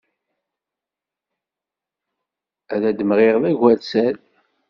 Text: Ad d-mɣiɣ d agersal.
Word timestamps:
Ad 2.75 2.81
d-mɣiɣ 2.97 3.35
d 3.43 3.43
agersal. 3.49 4.15